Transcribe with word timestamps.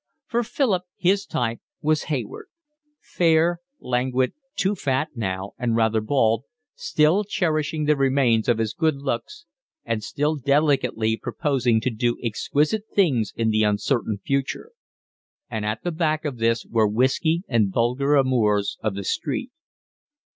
For 0.25 0.41
Philip 0.41 0.85
his 0.97 1.27
type 1.27 1.59
was 1.79 2.05
Hayward, 2.05 2.47
fair, 3.01 3.59
languid, 3.79 4.33
too 4.55 4.73
fat 4.73 5.09
now 5.13 5.51
and 5.59 5.75
rather 5.75 6.01
bald, 6.01 6.45
still 6.73 7.23
cherishing 7.23 7.85
the 7.85 7.95
remains 7.95 8.49
of 8.49 8.57
his 8.57 8.73
good 8.73 8.95
looks 8.95 9.45
and 9.85 10.03
still 10.03 10.35
delicately 10.37 11.17
proposing 11.17 11.79
to 11.81 11.91
do 11.91 12.17
exquisite 12.23 12.85
things 12.95 13.31
in 13.35 13.51
the 13.51 13.61
uncertain 13.61 14.17
future; 14.17 14.71
and 15.51 15.65
at 15.67 15.83
the 15.83 15.91
back 15.91 16.25
of 16.25 16.37
this 16.39 16.65
were 16.65 16.87
whiskey 16.87 17.43
and 17.47 17.71
vulgar 17.71 18.15
amours 18.15 18.79
of 18.81 18.95
the 18.95 19.03
street. 19.03 19.51